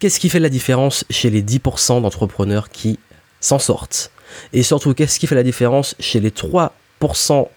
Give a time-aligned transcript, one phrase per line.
[0.00, 2.98] qu'est-ce qui fait la différence chez les 10% d'entrepreneurs qui
[3.40, 4.10] s'en sortent?
[4.52, 6.70] Et surtout, qu'est-ce qui fait la différence chez les 3%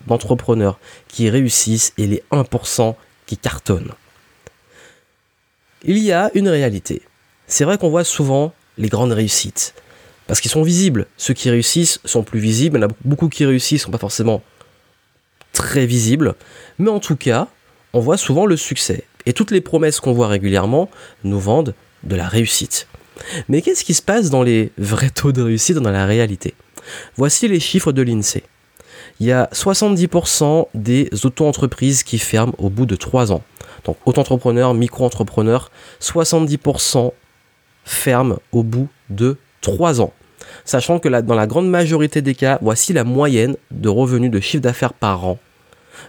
[0.08, 0.78] d'entrepreneurs
[1.08, 2.96] qui réussissent et les 1%
[3.26, 3.94] qui cartonnent?
[5.84, 7.02] Il y a une réalité.
[7.48, 9.74] C'est vrai qu'on voit souvent les grandes réussites.
[10.28, 11.08] Parce qu'ils sont visibles.
[11.18, 12.78] Ceux qui réussissent sont plus visibles.
[12.78, 14.42] Il y en a beaucoup qui réussissent, sont pas forcément
[15.52, 16.36] très visibles.
[16.80, 17.48] Mais en tout cas,
[17.92, 19.06] on voit souvent le succès.
[19.26, 20.90] Et toutes les promesses qu'on voit régulièrement
[21.24, 22.88] nous vendent de la réussite.
[23.50, 26.54] Mais qu'est-ce qui se passe dans les vrais taux de réussite dans la réalité?
[27.16, 28.44] Voici les chiffres de l'INSEE.
[29.20, 33.44] Il y a 70% des auto-entreprises qui ferment au bout de 3 ans.
[33.86, 37.12] Donc auto-entrepreneurs, micro-entrepreneurs, 70%
[37.86, 40.14] ferment au bout de 3 ans.
[40.66, 44.64] Sachant que dans la grande majorité des cas, voici la moyenne de revenus de chiffre
[44.64, 45.40] d'affaires par an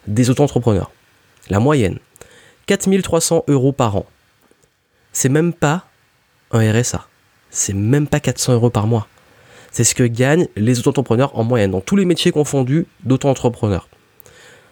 [0.06, 0.90] des auto-entrepreneurs.
[1.50, 1.98] La moyenne.
[2.66, 4.06] 4300 euros par an.
[5.14, 5.86] C'est même pas
[6.50, 7.06] un RSA.
[7.48, 9.06] C'est même pas 400 euros par mois.
[9.70, 13.88] C'est ce que gagnent les auto-entrepreneurs en moyenne, dans tous les métiers confondus d'auto-entrepreneurs.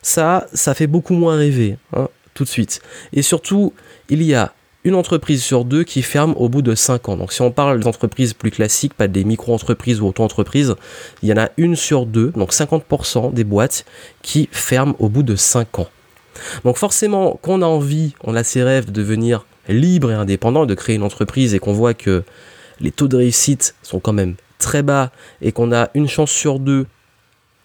[0.03, 2.83] Ça, ça fait beaucoup moins rêver, hein, tout de suite.
[3.13, 3.73] Et surtout,
[4.09, 4.53] il y a
[4.85, 7.17] une entreprise sur deux qui ferme au bout de 5 ans.
[7.17, 10.75] Donc si on parle d'entreprises plus classiques, pas des micro-entreprises ou auto-entreprises,
[11.23, 13.85] il y en a une sur deux, donc 50% des boîtes
[14.23, 15.89] qui ferment au bout de 5 ans.
[16.65, 20.67] Donc forcément, quand on a envie, on a ses rêves de devenir libre et indépendant,
[20.67, 22.23] de créer une entreprise et qu'on voit que
[22.81, 25.11] les taux de réussite sont quand même très bas
[25.41, 26.87] et qu'on a une chance sur deux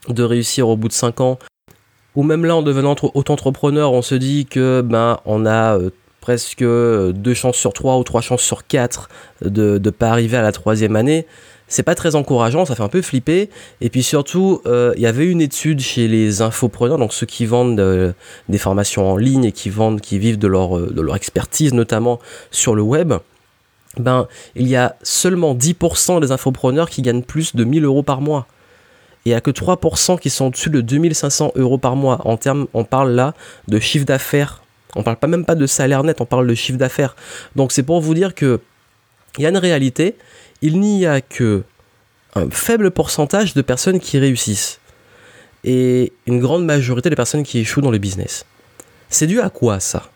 [0.09, 1.39] de réussir au bout de 5 ans,
[2.15, 5.89] ou même là en devenant auto-entrepreneur, on se dit que ben on a euh,
[6.21, 9.09] presque deux chances sur trois ou trois chances sur quatre
[9.41, 11.25] de ne pas arriver à la troisième année
[11.67, 13.49] c'est pas très encourageant, ça fait un peu flipper.
[13.81, 17.45] Et puis surtout, euh, il y avait une étude chez les infopreneurs, donc ceux qui
[17.45, 18.13] vendent euh,
[18.49, 21.73] des formations en ligne et qui vendent, qui vivent de leur, euh, de leur expertise,
[21.73, 22.19] notamment
[22.51, 23.13] sur le web.
[23.97, 28.21] Ben, il y a seulement 10% des infopreneurs qui gagnent plus de 1000 euros par
[28.21, 28.47] mois.
[29.25, 32.21] Et il n'y a que 3% qui sont au-dessus de 2500 euros par mois.
[32.25, 33.33] En termes, on parle là
[33.67, 34.61] de chiffre d'affaires.
[34.95, 37.15] On parle pas même pas de salaire net, on parle de chiffre d'affaires.
[37.55, 38.61] Donc c'est pour vous dire que
[39.37, 40.15] il y a une réalité,
[40.61, 41.63] il n'y a que
[42.35, 44.79] un faible pourcentage de personnes qui réussissent
[45.63, 48.45] et une grande majorité de personnes qui échouent dans le business.
[49.09, 50.09] C'est dû à quoi ça?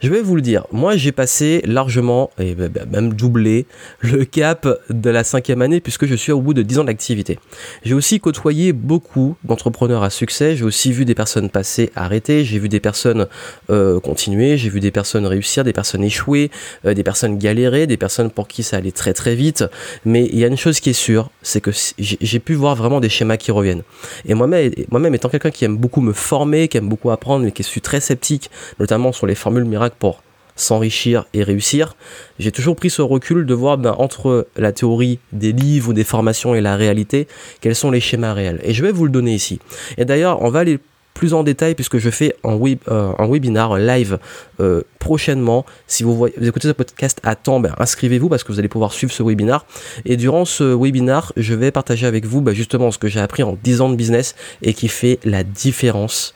[0.00, 3.66] Je vais vous le dire, moi j'ai passé largement, et bah, bah, même doublé,
[4.00, 7.38] le cap de la cinquième année puisque je suis au bout de 10 ans d'activité.
[7.84, 12.58] J'ai aussi côtoyé beaucoup d'entrepreneurs à succès, j'ai aussi vu des personnes passer, arrêter, j'ai
[12.58, 13.28] vu des personnes
[13.70, 16.50] euh, continuer, j'ai vu des personnes réussir, des personnes échouer,
[16.84, 19.64] euh, des personnes galérer, des personnes pour qui ça allait très très vite.
[20.04, 23.00] Mais il y a une chose qui est sûre, c'est que j'ai pu voir vraiment
[23.00, 23.82] des schémas qui reviennent.
[24.26, 27.52] Et moi-même, moi-même étant quelqu'un qui aime beaucoup me former, qui aime beaucoup apprendre, mais
[27.52, 30.22] qui suis très sceptique, notamment sur les formules miracles, pour
[30.56, 31.96] s'enrichir et réussir,
[32.38, 36.04] j'ai toujours pris ce recul de voir ben, entre la théorie des livres ou des
[36.04, 37.26] formations et la réalité,
[37.60, 38.60] quels sont les schémas réels.
[38.62, 39.58] Et je vais vous le donner ici.
[39.96, 40.78] Et d'ailleurs, on va aller
[41.14, 42.58] plus en détail puisque je fais un,
[42.88, 44.18] euh, webinar, live
[44.60, 45.66] euh, prochainement.
[45.86, 49.12] Si vous, écoutez ce podcast à temps, ben, inscrivez-vous parce que vous allez pouvoir suivre
[49.12, 49.66] ce webinar.
[50.04, 53.42] Et durant ce webinar, je vais partager avec vous ben, justement ce que j'ai appris
[53.42, 56.34] en 10 ans de business et qui fait la différence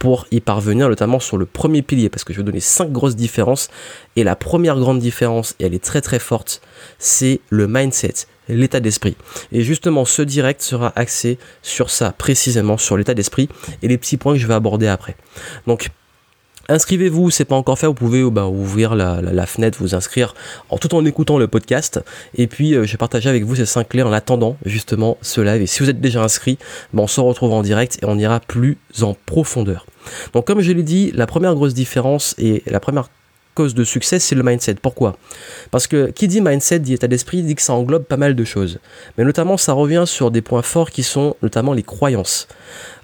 [0.00, 3.16] pour y parvenir, notamment sur le premier pilier, parce que je vais donner cinq grosses
[3.16, 3.68] différences.
[4.16, 6.62] Et la première grande différence, et elle est très très forte,
[6.98, 8.14] c'est le mindset,
[8.48, 9.14] l'état d'esprit.
[9.52, 13.50] Et justement, ce direct sera axé sur ça, précisément sur l'état d'esprit
[13.82, 15.16] et les petits points que je vais aborder après.
[15.66, 15.90] Donc,
[16.70, 20.34] Inscrivez-vous, c'est pas encore fait, vous pouvez bah, ouvrir la, fenêtre, vous inscrire
[20.80, 22.00] tout en écoutant le podcast.
[22.36, 25.40] Et puis euh, je vais partager avec vous ces 5 clés en attendant justement ce
[25.40, 25.62] live.
[25.62, 26.58] Et si vous êtes déjà inscrit,
[26.94, 29.84] bah, on se retrouve en direct et on ira plus en profondeur.
[30.32, 33.08] Donc comme je l'ai dit, la première grosse différence et la première
[33.54, 34.74] cause de succès, c'est le mindset.
[34.74, 35.16] Pourquoi?
[35.70, 38.44] Parce que qui dit mindset, dit état d'esprit, dit que ça englobe pas mal de
[38.44, 38.78] choses.
[39.18, 42.48] Mais notamment, ça revient sur des points forts qui sont notamment les croyances.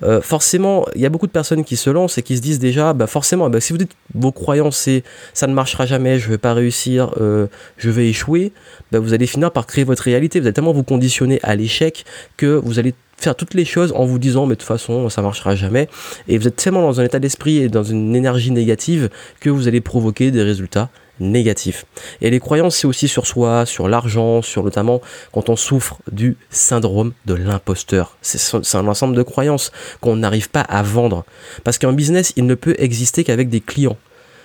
[0.03, 2.59] Euh, forcément, il y a beaucoup de personnes qui se lancent et qui se disent
[2.59, 5.03] déjà, bah forcément, bah si vous dites vos croyances, c'est
[5.35, 7.47] ça ne marchera jamais, je vais pas réussir, euh,
[7.77, 8.53] je vais échouer,
[8.93, 10.41] bah vous allez finir par créer votre réalité.
[10.41, 12.05] Vous allez tellement vous conditionner à l'échec
[12.37, 15.23] que vous allez faire toutes les choses en vous disant mais de toute façon ça
[15.23, 15.89] marchera jamais
[16.29, 19.09] et vous êtes tellement dans un état d'esprit et dans une énergie négative
[19.41, 21.87] que vous allez provoquer des résultats négatifs.
[22.21, 25.01] Et les croyances c'est aussi sur soi, sur l'argent, sur notamment
[25.33, 28.19] quand on souffre du syndrome de l'imposteur.
[28.21, 31.25] C'est un ensemble de croyances qu'on n'arrive pas à vendre
[31.65, 33.97] parce qu'un business il ne peut exister qu'avec des clients.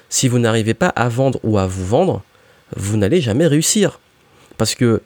[0.09, 2.21] Si vous n'arrivez pas à vendre ou à vous vendre,
[2.75, 3.99] vous n'allez jamais réussir.
[4.57, 5.01] Parce que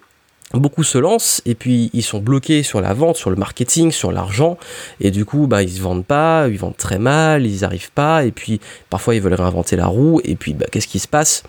[0.54, 4.12] beaucoup se lancent et puis ils sont bloqués sur la vente, sur le marketing, sur
[4.12, 4.58] l'argent
[5.02, 8.24] et du coup bah ils se vendent pas, ils vendent très mal, ils arrivent pas
[8.26, 11.44] et puis parfois ils veulent réinventer la roue et puis bah, qu'est-ce qui se passe?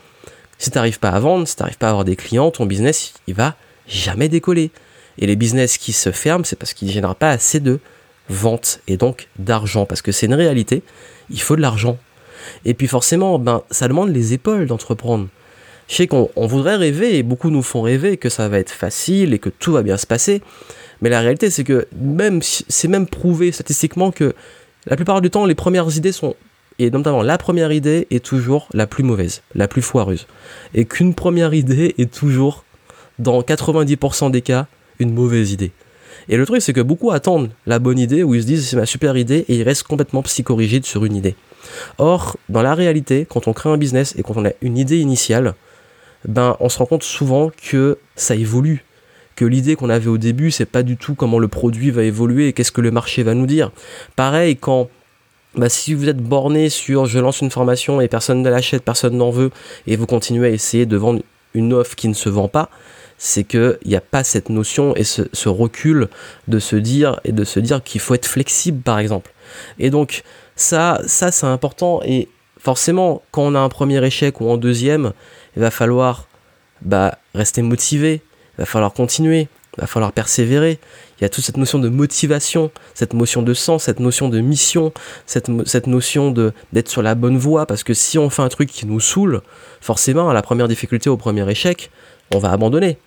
[0.59, 2.67] Si tu n'arrives pas à vendre, si tu n'arrives pas à avoir des clients, ton
[2.67, 3.57] business, il va
[3.87, 4.71] jamais décoller.
[5.19, 7.79] Et les business qui se ferment, c'est parce qu'ils ne génèrent pas assez de
[8.29, 9.87] ventes et donc d'argent.
[9.87, 10.83] Parce que c'est une réalité,
[11.31, 11.99] il faut de l'argent.
[12.65, 15.29] Et puis forcément, ben, ça demande les épaules d'entreprendre.
[15.89, 19.35] Je sais qu'on voudrait rêver, et beaucoup nous font rêver que ça va être facile
[19.35, 20.43] et que tout va bien se passer.
[21.01, 24.35] Mais la réalité, c'est que même c'est même prouvé statistiquement que
[24.87, 26.35] la plupart du temps, les premières idées sont
[26.79, 30.27] et notamment la première idée est toujours la plus mauvaise, la plus foireuse.
[30.75, 32.65] Et qu'une première idée est toujours,
[33.19, 34.67] dans 90% des cas,
[34.99, 35.73] une mauvaise idée.
[36.29, 38.77] Et le truc, c'est que beaucoup attendent la bonne idée où ils se disent c'est
[38.77, 41.37] ma super idée et ils restent complètement psychorigides sur une idée.
[41.99, 44.99] Or, dans la réalité, quand on crée un business et quand on a une idée
[44.99, 45.55] initiale,
[46.27, 48.85] ben, on se rend compte souvent que ça évolue.
[49.35, 52.49] Que l'idée qu'on avait au début, c'est pas du tout comment le produit va évoluer
[52.49, 53.71] et qu'est-ce que le marché va nous dire.
[54.17, 54.89] Pareil, quand
[55.55, 59.17] bah, si vous êtes borné sur je lance une formation et personne ne l'achète, personne
[59.17, 59.51] n'en veut,
[59.87, 61.23] et vous continuez à essayer de vendre
[61.55, 62.71] une offre qui ne se vend pas,
[63.19, 66.09] c'est qu'il n'y a pas cette notion et ce, ce, recul
[66.49, 69.33] de se dire et de se dire qu'il faut être flexible par exemple.
[69.79, 70.23] Et donc
[70.55, 72.29] ça, ça c'est important et
[72.67, 75.13] forcément quand on a un premier échec ou un deuxième,
[75.55, 76.27] il va falloir
[76.83, 78.23] bah, rester motivé,
[78.55, 79.47] il va falloir continuer,
[79.77, 80.81] il va falloir persévérer.
[81.17, 84.41] Il y a toute cette notion de motivation, cette notion de sens, cette notion de
[84.41, 84.93] mission,
[85.27, 85.49] cette,
[85.87, 86.33] notion
[86.73, 87.67] d'être sur la bonne voie.
[87.67, 89.43] Parce que si on fait un truc qui nous saoule,
[89.81, 91.93] forcément, à la première difficulté, au premier échec,
[92.35, 92.99] on va abandonner.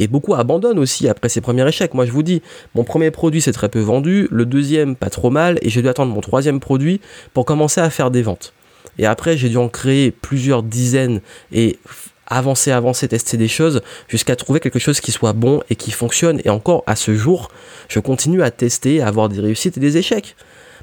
[0.00, 1.92] Et beaucoup abandonnent aussi après ces premiers échecs.
[1.92, 2.40] Moi, je vous dis,
[2.76, 5.88] mon premier produit s'est très peu vendu, le deuxième pas trop mal, et j'ai dû
[5.88, 7.00] attendre mon troisième produit
[7.34, 8.54] pour commencer à faire des ventes.
[8.98, 11.20] Et après, j'ai dû en créer plusieurs dizaines
[11.52, 11.78] et
[12.26, 16.40] avancer, avancer, tester des choses jusqu'à trouver quelque chose qui soit bon et qui fonctionne.
[16.44, 17.50] Et encore à ce jour,
[17.88, 20.36] je continue à tester, à avoir des réussites et des échecs.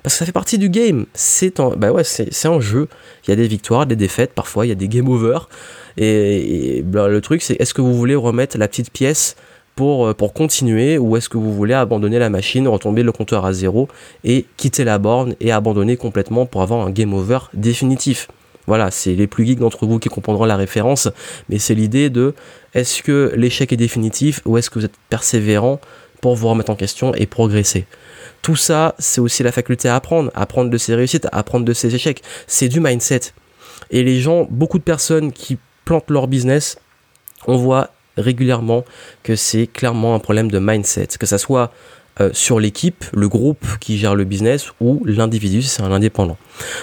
[0.04, 1.08] Parce que ça fait partie du game.
[1.16, 2.88] C'est un, bah c'est un jeu.
[3.26, 5.40] Il y a des victoires, des défaites, parfois il y a des game over.
[5.98, 9.36] Et, bah, le truc, c'est est-ce que vous voulez remettre la petite pièce
[9.76, 13.46] pour, euh, pour continuer ou est-ce que vous voulez abandonner la machine, retomber le compteur
[13.46, 13.88] à zéro
[14.24, 18.28] et quitter la borne et abandonner complètement pour avoir un game over définitif
[18.68, 21.08] voilà, c'est les plus geeks d'entre vous qui comprendront la référence,
[21.50, 22.34] mais c'est l'idée de
[22.74, 25.80] est-ce que l'échec est définitif ou est-ce que vous êtes persévérant
[26.22, 27.86] pour vous remettre en question et progresser?
[28.42, 31.94] Tout ça, c'est aussi la faculté à apprendre, apprendre de ses réussites, apprendre de ses
[31.94, 32.22] échecs.
[32.48, 33.34] C'est du mindset.
[33.92, 36.78] Et les gens, beaucoup de personnes qui plantent leur business,
[37.48, 38.86] on voit régulièrement
[39.24, 41.72] que c'est clairement un problème de mindset, que ça soit
[42.22, 46.38] euh, sur l'équipe, le groupe qui gère le business ou l'individu si c'est un indépendant.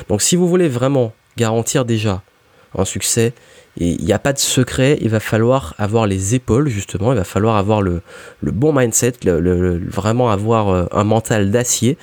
[0.08, 2.22] Donc si vous voulez vraiment garantir déjà
[2.78, 3.32] un succès.
[3.78, 7.24] Il n'y a pas de secret, il va falloir avoir les épaules justement, il va
[7.24, 8.02] falloir avoir le,
[8.42, 11.96] bon mindset, vraiment avoir euh, un mental d'acier,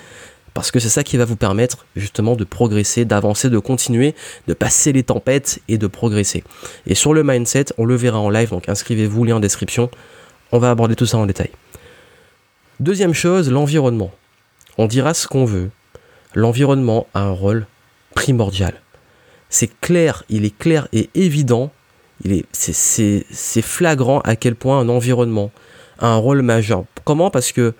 [0.53, 4.15] parce que c'est ça qui va vous permettre justement de progresser, d'avancer, de continuer,
[4.47, 6.43] de passer les tempêtes et de progresser.
[6.85, 9.89] Et sur le mindset, on le verra en live, donc inscrivez-vous, lien en description,
[10.51, 11.49] on va aborder tout ça en détail.
[12.79, 14.11] Deuxième chose, l'environnement.
[14.77, 15.69] On dira ce qu'on veut.
[16.33, 17.67] L'environnement a un rôle
[18.15, 18.81] primordial
[19.49, 21.71] c'est clair, il est clair et évident,
[22.23, 25.51] il est, c'est, flagrant à quel point un environnement
[25.97, 26.85] a un rôle majeur.
[27.03, 27.31] Comment?
[27.31, 27.73] Parce que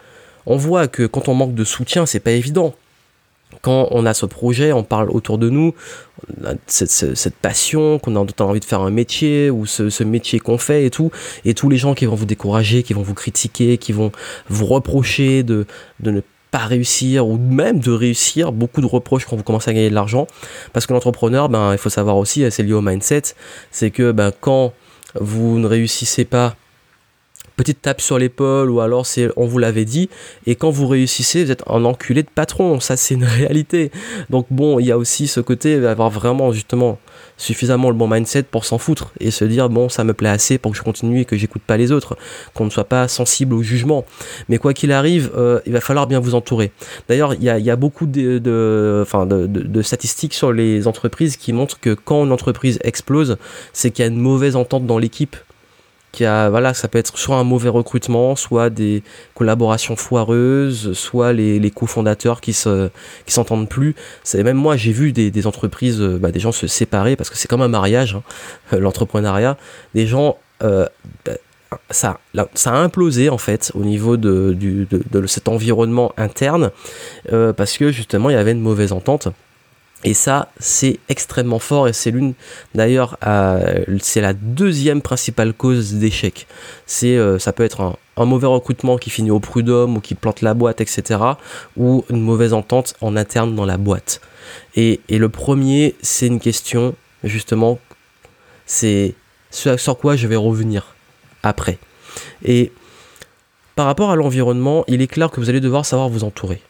[0.49, 2.73] on voit que quand on manque de soutien, c'est pas évident.
[3.61, 5.73] Quand on a ce projet, on parle autour de nous,
[6.67, 10.89] cette, passion, qu'on a, envie de faire un métier, ou ce, métier qu'on fait et
[10.89, 11.11] tout,
[11.45, 14.11] et tous les gens qui vont vous décourager, qui vont vous critiquer, qui vont
[14.49, 15.65] vous reprocher de,
[15.99, 19.73] de ne pas réussir ou même de réussir, beaucoup de reproches quand vous commencez à
[19.73, 20.25] gagner de l'argent.
[20.73, 23.21] Parce que l'entrepreneur, ben, il faut savoir aussi, c'est lié au mindset,
[23.71, 24.73] c'est que ben, quand
[25.15, 26.55] vous ne réussissez pas,
[27.59, 30.09] petite tape sur l'épaule ou alors c'est on vous l'avait dit
[30.47, 33.91] et quand vous réussissez vous êtes un enculé de patron ça c'est une réalité
[34.29, 36.99] donc bon il y a aussi ce côté d'avoir vraiment justement
[37.35, 40.57] suffisamment le bon mindset pour s'en foutre et se dire bon ça me plaît assez
[40.57, 42.17] pour que je continue et que j'écoute pas les autres,
[42.53, 44.05] qu'on ne soit pas sensible au jugement.
[44.47, 46.71] Mais quoi qu'il arrive, euh, il va falloir bien vous entourer.
[47.07, 52.25] D'ailleurs, il y a, beaucoup de, de, statistiques sur les entreprises qui montrent que quand
[52.25, 53.37] une entreprise explose,
[53.73, 55.35] c'est qu'il y a une mauvaise entente dans l'équipe
[56.11, 59.03] qui a voilà ça peut être soit un mauvais recrutement soit des
[59.35, 62.89] collaborations foireuses soit les, cofondateurs qui se
[63.25, 63.95] qui s'entendent plus.
[64.23, 67.37] C'est même moi j'ai vu des, entreprises euh, bah, des gens se séparer parce que
[67.37, 68.15] c'est comme un mariage
[68.71, 69.57] hein, l'entrepreneuriat.
[69.93, 70.87] Des gens euh,
[71.25, 71.33] bah,
[71.91, 72.19] ça,
[72.55, 76.71] ça a implosé en fait au niveau de, du, de, cet environnement interne
[77.31, 79.27] euh, parce que justement il y avait une mauvaise entente
[80.05, 82.33] et ça, c'est extrêmement fort et c'est l'une,
[82.73, 86.47] d'ailleurs, euh, c'est la deuxième principale cause d'échec.
[86.85, 87.81] C'est, euh, ça peut être
[88.15, 91.19] un, mauvais recrutement qui finit au prud'homme ou qui plante la boîte, etc.
[91.77, 94.21] Ou une mauvaise entente en interne dans la boîte.
[94.75, 97.79] Et, et le premier, c'est une question, justement,
[98.65, 99.15] c'est
[99.51, 100.95] ce sur quoi je vais revenir
[101.43, 101.77] après.
[102.43, 102.71] Et
[103.75, 106.61] par rapport à l'environnement, il est clair que vous allez devoir savoir vous entourer.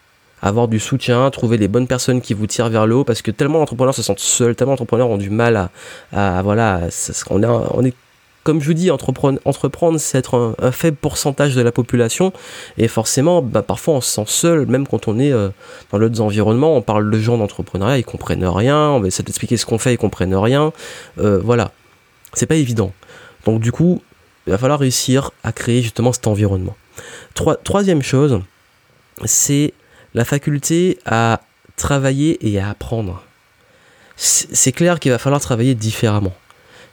[0.42, 3.30] Avoir du soutien, trouver les bonnes personnes qui vous tirent vers le haut, parce que
[3.30, 5.70] tellement d'entrepreneurs se sentent seuls, tellement d'entrepreneurs ont du mal
[6.12, 6.80] à, voilà,
[7.30, 7.94] on, on est
[8.42, 12.32] comme je vous dis, entreprendre, entreprendre c'est être un, faible pourcentage de la population.
[12.78, 15.50] Et forcément, bah, parfois on se sent seul, même quand on est euh,
[15.92, 16.76] dans d'autres environnements.
[16.76, 18.90] On parle de gens d'entrepreneuriat, ils comprennent rien.
[18.90, 20.72] On va essayer d'expliquer ce qu'on fait, ils comprennent rien.
[21.18, 21.72] Euh, voilà.
[22.32, 22.92] C'est pas évident.
[23.44, 24.02] Donc du coup,
[24.46, 26.76] il va falloir réussir à créer justement cet environnement.
[27.64, 28.40] troisième chose,
[29.24, 29.74] c'est
[30.14, 31.40] la faculté à
[31.76, 33.22] travailler et à apprendre.
[34.16, 36.34] C'est clair qu'il va falloir travailler différemment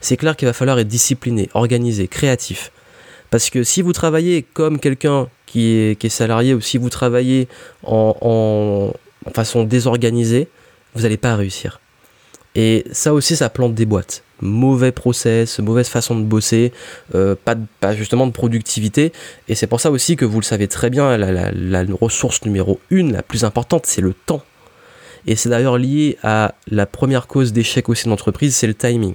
[0.02, 2.72] c'est clair qu'il va falloir être discipliné, organisé, créatif.
[3.30, 7.48] Parce que si vous travaillez comme quelqu'un qui est, salarié ou si vous travaillez
[7.84, 8.94] en,
[9.34, 10.48] façon désorganisée,
[10.96, 11.82] vous n'allez pas réussir.
[12.58, 14.24] Et ça aussi, ça plante des boîtes.
[14.42, 16.74] Mauvais process, mauvaise façon de bosser,
[17.14, 17.56] euh, pas,
[17.96, 19.14] justement de productivité.
[19.48, 22.80] Et c'est pour ça aussi que vous le savez très bien, la, la ressource numéro
[22.90, 24.42] une, la plus importante, c'est le temps.
[25.28, 29.14] Et c'est d'ailleurs lié à la première cause d'échec aussi d'entreprise, c'est le timing.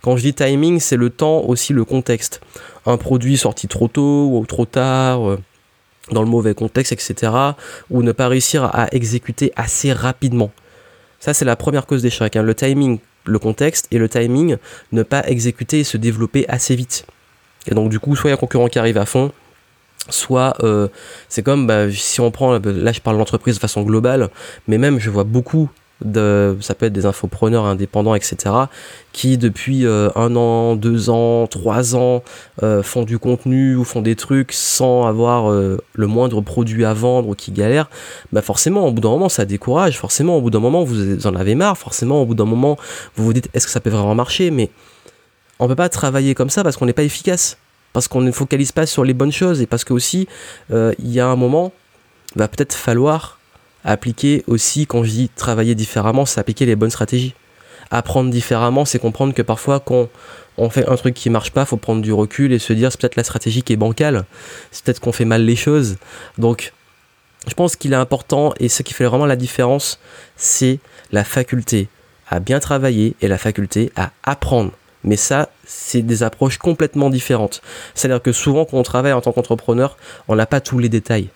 [0.00, 2.40] Quand je dis timing, c'est le temps aussi le contexte.
[2.86, 5.38] Un produit sorti trop tôt ou trop tard, euh,
[6.10, 7.32] dans le mauvais contexte, etc.
[7.90, 10.52] Ou ne pas réussir à exécuter assez rapidement.
[11.22, 12.34] Ça, c'est la première cause d'échec.
[12.34, 12.42] Hein.
[12.42, 14.56] Le timing, le contexte et le timing,
[14.90, 17.06] ne pas exécuter et se développer assez vite.
[17.68, 19.30] Et donc, du coup, soit il y a un concurrent qui arrive à fond,
[20.08, 20.88] soit euh,
[21.28, 24.30] c'est comme bah, si on prend, là je parle de l'entreprise de façon globale,
[24.66, 25.70] mais même je vois beaucoup
[26.60, 28.36] ça peut être des infopreneurs indépendants, etc.,
[29.12, 32.22] qui depuis euh, un an, deux ans, trois ans
[32.62, 36.94] euh, font du contenu ou font des trucs sans avoir euh, le moindre produit à
[36.94, 37.90] vendre ou qui galèrent,
[38.32, 39.98] bah forcément, au bout d'un moment, ça décourage.
[39.98, 41.76] Forcément, au bout d'un moment, vous en avez marre.
[41.76, 42.76] Forcément, au bout d'un moment,
[43.16, 44.50] vous vous dites, est-ce que ça peut vraiment marcher?
[44.50, 44.70] Mais
[45.58, 47.58] on peut pas travailler comme ça parce qu'on n'est pas efficace,
[47.92, 50.26] parce qu'on ne focalise pas sur les bonnes choses et parce que aussi,
[50.70, 51.72] il y a un moment,
[52.34, 53.38] va peut-être falloir
[53.84, 57.34] appliquer aussi, quand je dis travailler différemment, c'est appliquer les bonnes stratégies.
[57.90, 60.08] Apprendre différemment, c'est comprendre que parfois, quand
[60.56, 63.00] on fait un truc qui marche pas, faut prendre du recul et se dire c'est
[63.00, 64.24] peut-être la stratégie qui est bancale,
[64.70, 65.96] c'est peut-être qu'on fait mal les choses.
[66.38, 66.72] Donc,
[67.46, 69.98] je pense qu'il est important et ce qui fait vraiment la différence,
[70.36, 70.78] c'est
[71.10, 71.88] la faculté
[72.28, 74.72] à bien travailler et la faculté à apprendre.
[75.04, 77.60] Mais ça, c'est des approches complètement différentes.
[77.94, 79.96] C'est-à-dire que souvent, quand on travaille en tant qu'entrepreneur,
[80.28, 81.28] on n'a pas tous les détails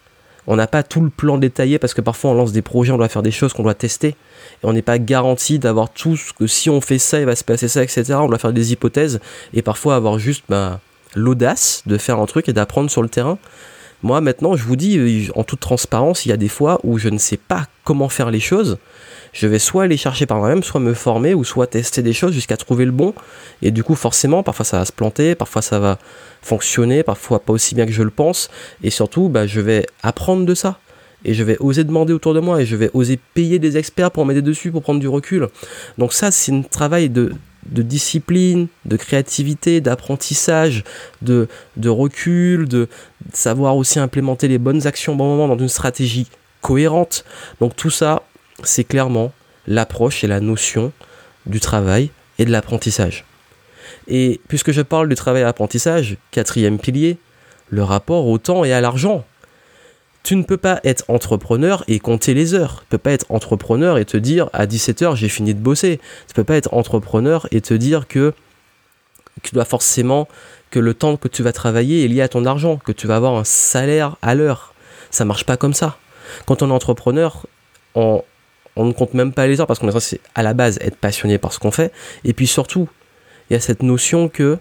[0.47, 2.99] on n'a pas tout le plan détaillé parce que parfois on lance des projets, on
[2.99, 4.17] doit faire des choses qu'on doit tester et
[4.65, 7.45] on n'est pas garanti d'avoir tout ce que si on fait ça, il va se
[7.45, 8.05] passer ça, etc.
[8.15, 9.21] On doit faire des hypothèses
[9.55, 10.81] et parfois avoir juste bah,
[11.15, 13.39] l'audace de faire un truc et d'apprendre sur le terrain.
[14.03, 17.09] Moi maintenant, je vous dis en toute transparence, il y a des fois où je
[17.09, 18.79] ne sais pas comment faire les choses
[19.39, 22.33] je vais soit aller chercher par moi-même, soit me former, ou soit tester des choses
[22.33, 23.13] jusqu'à trouver le bon.
[23.61, 25.99] Et du coup, forcément, parfois ça va se planter, parfois ça va
[26.41, 28.49] fonctionner, parfois pas aussi bien que je le pense.
[28.83, 30.79] Et surtout, bah, je vais apprendre de ça.
[31.27, 34.11] Et je vais oser demander autour de moi, et je vais oser payer des experts
[34.11, 35.49] pour m'aider dessus, pour prendre du recul.
[35.99, 37.35] Donc ça, c'est un travail de,
[37.67, 40.83] discipline, de créativité, d'apprentissage,
[41.21, 42.89] de, de recul, de
[43.35, 46.27] savoir aussi implémenter les bonnes actions au bon moment dans une stratégie
[46.63, 47.25] cohérente.
[47.61, 48.23] Donc tout ça,
[48.63, 49.33] c'est clairement
[49.67, 50.93] l'approche et la notion
[51.47, 53.25] du travail et de l'apprentissage.
[54.09, 57.19] Et puisque je parle du travail et l'apprentissage, quatrième pilier,
[57.69, 59.25] le rapport au temps et à l'argent.
[60.23, 62.79] Tu ne peux pas être entrepreneur et compter les heures.
[62.79, 65.99] Tu ne peux pas être entrepreneur et te dire à 17h j'ai fini de bosser.
[65.99, 68.35] Tu ne peux pas être entrepreneur et te dire que
[69.43, 70.27] tu dois forcément
[70.71, 73.17] que le temps que tu vas travailler est lié à ton argent, que tu vas
[73.17, 74.75] avoir un salaire à l'heure.
[75.11, 75.97] Ça marche pas comme ça.
[76.47, 77.47] Quand on est entrepreneur,
[77.95, 78.25] on,
[78.77, 80.97] on ne compte même pas les heures parce qu'on est censé à la base être
[80.97, 81.93] passionné par ce qu'on fait.
[82.25, 82.89] Et puis surtout,
[83.49, 84.59] il y a cette notion que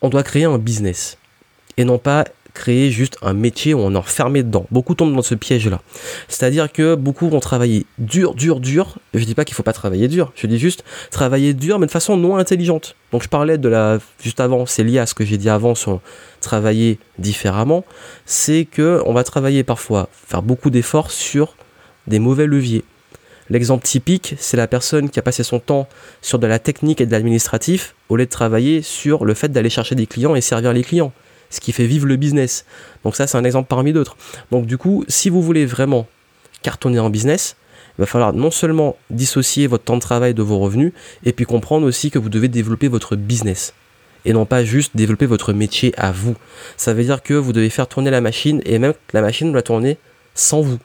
[0.00, 1.18] on doit créer un business
[1.76, 4.66] et non pas créer juste un métier où on est enfermé dedans.
[4.70, 5.82] Beaucoup tombent dans ce piège-là.
[6.28, 8.98] C'est-à-dire que beaucoup vont travailler dur, dur, dur.
[9.12, 10.32] Je dis pas qu'il faut pas travailler dur.
[10.36, 12.94] Je dis juste travailler dur, mais de façon non intelligente.
[13.10, 15.74] Donc je parlais de la juste avant, c'est lié à ce que j'ai dit avant
[15.74, 16.00] sur
[16.40, 17.84] travailler différemment.
[18.24, 21.56] C'est que on va travailler parfois, faire beaucoup d'efforts sur
[22.06, 22.84] des mauvais leviers.
[23.50, 25.86] L'exemple typique, c'est la personne qui a passé son temps
[26.22, 29.70] sur de la technique et de l'administratif au lieu de travailler sur le fait d'aller
[29.70, 31.12] chercher des clients et servir les clients,
[31.50, 32.64] ce qui fait vivre le business.
[33.04, 34.16] Donc ça, c'est un exemple parmi d'autres.
[34.50, 36.06] Donc du coup, si vous voulez vraiment
[36.62, 37.56] cartonner en business,
[37.98, 40.92] il va falloir non seulement dissocier votre temps de travail de vos revenus,
[41.24, 43.74] et puis comprendre aussi que vous devez développer votre business.
[44.24, 46.34] Et non pas juste développer votre métier à vous.
[46.78, 49.52] Ça veut dire que vous devez faire tourner la machine, et même que la machine
[49.52, 49.98] doit tourner
[50.34, 50.78] sans vous.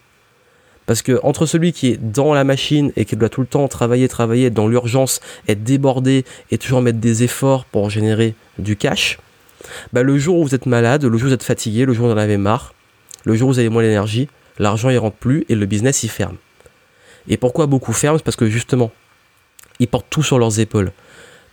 [0.89, 3.67] Parce que entre celui qui est dans la machine et qui doit tout le temps
[3.67, 8.75] travailler, travailler, être dans l'urgence, être débordé et toujours mettre des efforts pour générer du
[8.75, 9.19] cash,
[9.93, 12.05] bah le jour où vous êtes malade, le jour où vous êtes fatigué, le jour
[12.05, 12.73] où vous en avez marre,
[13.23, 16.09] le jour où vous avez moins d'énergie, l'argent il rentre plus et le business il
[16.09, 16.37] ferme.
[17.27, 18.17] Et pourquoi beaucoup ferment?
[18.17, 18.89] C'est parce que justement,
[19.77, 20.91] ils portent tout sur leurs épaules.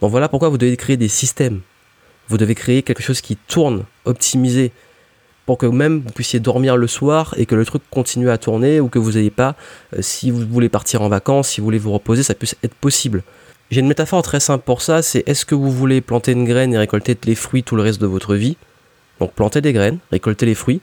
[0.01, 1.61] Donc voilà pourquoi vous devez créer des systèmes.
[2.29, 4.73] Vous devez créer quelque chose qui tourne, optimisé,
[5.47, 8.81] pour que même vous puissiez dormir le soir et que le truc continue à tourner
[8.81, 9.55] ou que vous n'ayez pas,
[9.95, 12.75] euh, si vous voulez partir en vacances, si vous voulez vous reposer, ça peut être
[12.75, 13.23] possible.
[13.71, 16.75] J'ai une métaphore très simple pour ça, c'est est-ce que vous voulez planter une graine
[16.75, 18.57] et récolter les fruits tout le reste de votre vie?
[19.19, 20.81] Donc planter des graines, récolter les fruits,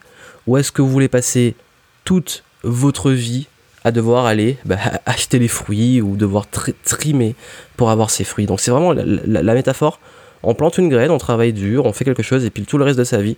[0.47, 1.55] ou est-ce que vous voulez passer
[2.03, 3.47] toute votre vie
[3.83, 6.45] à devoir aller bah, acheter les fruits ou devoir
[6.83, 7.35] trimer
[7.77, 8.45] pour avoir ces fruits?
[8.45, 9.99] Donc c'est vraiment la, métaphore.
[10.41, 12.83] On plante une graine, on travaille dur, on fait quelque chose et puis tout le
[12.83, 13.37] reste de sa vie,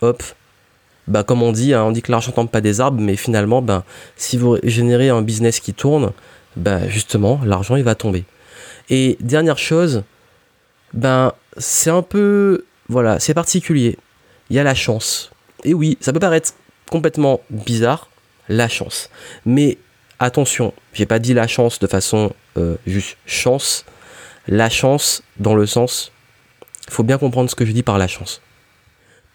[0.00, 0.22] hop,
[1.08, 3.62] bah comme on dit, hein, on dit que l'argent tombe pas des arbres, mais finalement,
[3.62, 3.84] ben
[4.16, 6.12] si vous générez un business qui tourne,
[6.56, 8.24] ben justement, l'argent il va tomber.
[8.90, 10.04] Et dernière chose,
[10.94, 13.98] ben c'est un peu, voilà, c'est particulier.
[14.50, 15.30] Il y a la chance.
[15.64, 16.52] Et oui, ça peut paraître
[16.90, 18.08] complètement bizarre,
[18.48, 19.10] la chance.
[19.46, 19.78] Mais
[20.18, 23.84] attention, j'ai pas dit la chance de façon euh, juste chance.
[24.48, 26.12] La chance dans le sens,
[26.90, 28.40] faut bien comprendre ce que je dis par la chance.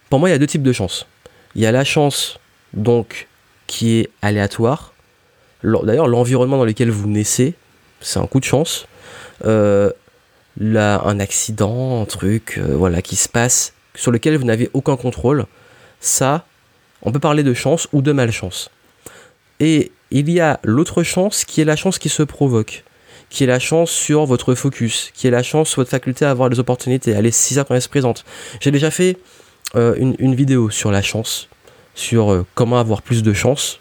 [0.10, 1.08] Pour moi, il y a deux types de chance.
[1.58, 2.40] Il y a la chance
[2.74, 3.28] donc
[3.66, 4.94] qui est aléatoire.
[5.64, 7.56] D'ailleurs, l'environnement dans lequel vous naissez,
[8.00, 8.88] c'est un coup de chance.
[9.44, 9.92] Euh,
[10.60, 14.98] là, un accident, un truc, euh, voilà, qui se passe, sur lequel vous n'avez aucun
[14.98, 15.48] contrôle.
[16.00, 16.46] Ça,
[17.02, 18.70] on peut parler de chance ou de malchance.
[19.60, 22.84] Et il y a l'autre chance qui est la chance qui se provoque,
[23.32, 26.30] qui est la chance sur votre focus, qui est la chance sur votre faculté à
[26.30, 28.26] avoir des opportunités, à les saisir quand elles se présentent.
[28.60, 29.18] J'ai déjà fait
[29.76, 31.50] euh, une, vidéo sur la chance,
[31.96, 33.80] sur euh, comment avoir plus de chance,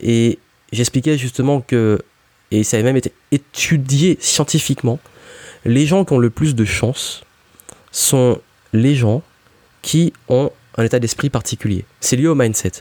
[0.00, 0.38] et
[0.72, 2.00] j'expliquais justement que,
[2.50, 4.98] et ça a même été étudié scientifiquement,
[5.64, 7.22] les gens qui ont le plus de chance
[7.92, 8.40] sont
[8.72, 9.22] les gens
[9.82, 11.84] qui ont un état d'esprit particulier.
[12.00, 12.72] C'est lié au mindset.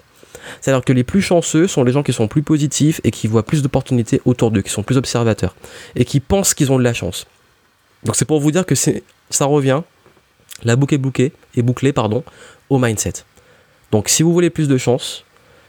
[0.61, 3.43] C'est-à-dire que les plus chanceux sont les gens qui sont plus positifs et qui voient
[3.43, 5.55] plus d'opportunités autour d'eux, qui sont plus observateurs
[5.95, 7.27] et qui pensent qu'ils ont de la chance.
[8.03, 9.81] Donc c'est pour vous dire que ça revient,
[10.63, 12.23] la boucle est bouclée, est bouclée pardon,
[12.69, 13.13] au mindset.
[13.91, 15.23] Donc si vous voulez plus de chance,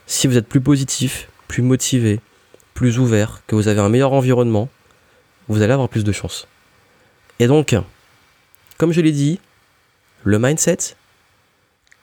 [0.07, 2.21] si vous êtes plus positif, plus motivé,
[2.75, 4.69] plus ouvert, que vous avez un meilleur environnement,
[5.49, 6.47] vous allez avoir plus de chance.
[7.39, 7.75] Et donc,
[8.79, 9.41] comme je l'ai dit,
[10.25, 10.95] le mindset,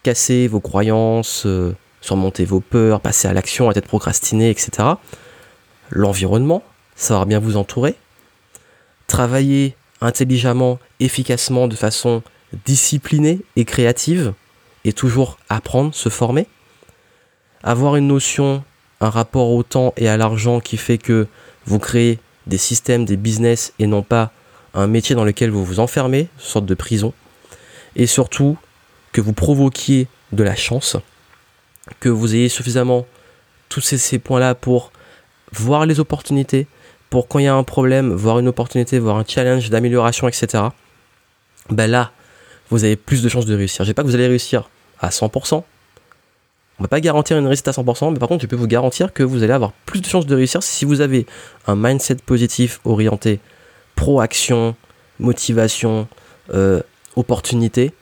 [0.04, 4.72] casser vos croyances, euh, surmonter vos peurs, passer à l'action, arrêter de procrastiner, etc.
[5.90, 6.64] L'environnement,
[6.96, 7.96] savoir bien vous entourer.
[9.08, 12.24] Travailler intelligemment, efficacement, de façon
[12.66, 14.34] disciplinée et créative,
[14.84, 16.48] et toujours apprendre, se former.
[17.64, 18.64] Avoir une notion,
[19.02, 21.28] un rapport au temps et à l'argent qui fait que
[21.66, 24.32] vous créez des systèmes, des business et non pas
[24.74, 27.14] un métier dans lequel vous vous enfermez, sorte de prison.
[27.96, 28.58] Et surtout,
[29.12, 30.98] que vous provoquiez de la chance
[32.00, 33.06] que vous ayez suffisamment
[33.70, 34.92] tous ces, points-là pour
[35.54, 36.68] voir les opportunités,
[37.10, 40.66] pour quand il y a un problème, voir une opportunité, voir un challenge d'amélioration, etc.
[41.70, 42.12] Ben là,
[42.70, 43.86] vous avez plus de chances de réussir.
[43.86, 45.64] Je dis pas que vous allez réussir à 100%.
[46.78, 49.14] On va pas garantir une réussite à 100%, mais par contre, je peux vous garantir
[49.14, 51.26] que vous allez avoir plus de chances de réussir si vous avez
[51.68, 53.40] un mindset positif orienté
[53.96, 54.76] pro-action,
[55.20, 56.08] motivation,
[56.54, 56.82] euh,
[57.16, 57.94] opportunité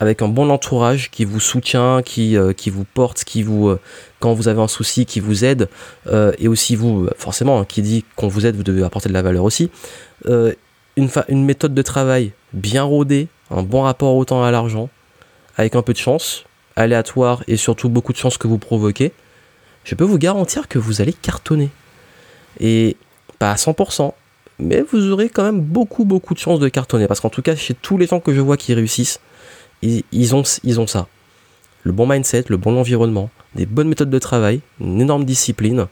[0.00, 3.80] avec un bon entourage qui vous soutient, qui, euh, qui vous porte, qui vous, euh,
[4.20, 5.68] quand vous avez un souci, qui vous aide,
[6.38, 9.22] et aussi vous, forcément, hein, qui dit qu'on vous aide, vous devez apporter de la
[9.22, 9.70] valeur aussi.
[10.26, 14.88] une, une méthode de travail bien rodée, un bon rapport au temps et à l'argent,
[15.56, 16.44] avec un peu de chance,
[16.76, 19.12] aléatoire et surtout beaucoup de chance que vous provoquez,
[19.84, 21.70] je peux vous garantir que vous allez cartonner.
[22.60, 22.96] Et
[23.38, 24.12] pas à 100%,
[24.58, 27.06] mais vous aurez quand même beaucoup beaucoup de chances de cartonner.
[27.06, 29.20] Parce qu'en tout cas, chez tous les gens que je vois qui réussissent,
[29.82, 31.08] ils, ont, ils ont ça.
[31.82, 35.86] Le bon mindset, le bon environnement, des bonnes méthodes de travail, une énorme discipline,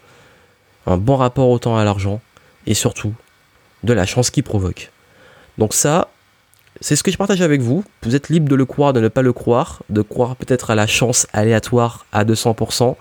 [0.87, 2.19] un bon rapport au temps à l'argent,
[2.65, 3.13] et surtout,
[3.83, 4.91] de la chance qui provoque.
[5.59, 6.09] Donc ça,
[6.83, 7.85] c'est ce que je partage avec vous.
[8.03, 10.75] Vous êtes libre de le croire, de ne pas le croire, de croire peut-être à
[10.75, 12.97] la chance aléatoire à 200%,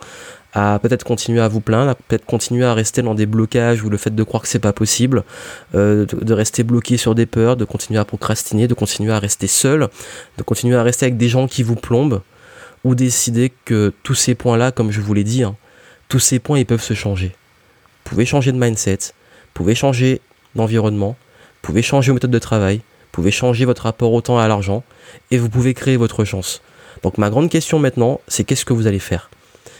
[0.52, 3.90] à peut-être continuer à vous plaindre, à peut-être continuer à rester dans des blocages ou
[3.90, 5.24] le fait de croire que c'est pas possible,
[5.74, 9.48] euh, de, rester bloqué sur des peurs, de continuer à procrastiner, de continuer à rester
[9.48, 9.88] seul,
[10.38, 12.22] de continuer à rester avec des gens qui vous plombent,
[12.84, 15.56] ou décider que tous ces points-là, comme je vous l'ai dit, hein,
[16.08, 17.30] tous ces points ils peuvent se changer.
[18.04, 20.20] Vous pouvez changer de mindset, vous pouvez changer
[20.54, 22.80] d'environnement, vous pouvez changer vos méthodes de travail,
[23.12, 24.82] pouvez changer votre rapport au temps et à l'argent,
[25.30, 26.62] et vous pouvez créer votre chance.
[27.02, 29.30] Donc ma grande question maintenant, c'est qu'est-ce que vous allez faire?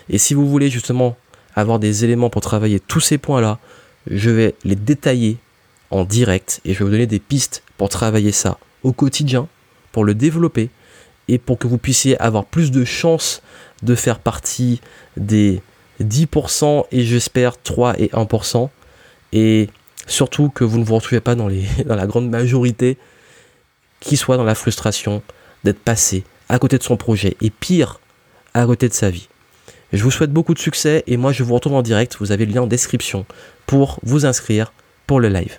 [0.08, 1.16] Et si vous voulez justement
[1.54, 3.58] avoir des éléments pour travailler tous ces points-là,
[4.10, 5.38] je vais les détailler
[5.90, 9.48] en direct et je vais vous donner des pistes pour travailler ça au quotidien,
[9.92, 10.70] pour le développer
[11.28, 13.42] et pour que vous puissiez avoir plus de chances
[13.82, 14.80] de faire partie
[15.16, 15.62] des
[16.02, 18.68] 10% et j'espère 3 et 1%.
[19.32, 19.68] Et
[20.06, 21.48] surtout que vous ne vous retrouvez pas dans
[21.86, 22.98] la grande majorité
[24.02, 25.22] qui soit dans la frustration
[25.64, 28.00] d'être passé à côté de son projet et pire,
[28.54, 29.28] à côté de sa vie.
[29.92, 32.16] Je vous souhaite beaucoup de succès et moi je vous retrouve en direct.
[32.18, 33.26] Vous avez le lien en description
[33.66, 34.72] pour vous inscrire
[35.06, 35.58] pour le live.